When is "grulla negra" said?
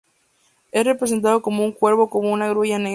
2.49-2.89